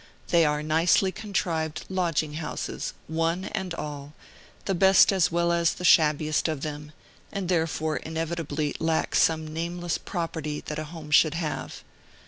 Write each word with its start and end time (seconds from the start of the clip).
They 0.29 0.45
are 0.45 0.63
nicely 0.63 1.11
contrived 1.11 1.85
lodging 1.87 2.33
houses, 2.33 2.95
one 3.07 3.45
and 3.45 3.71
all, 3.75 4.13
the 4.65 4.73
best 4.73 5.13
as 5.13 5.31
well 5.31 5.51
as 5.51 5.75
the 5.75 5.85
shabbiest 5.85 6.47
of 6.47 6.61
them, 6.61 6.91
and 7.31 7.47
therefore 7.47 7.97
inevitably 7.97 8.73
lack 8.79 9.13
some 9.13 9.47
nameless 9.53 9.99
property 9.99 10.59
that 10.61 10.79
a 10.79 10.85
home 10.85 11.11
should 11.11 11.35
have. 11.35 11.83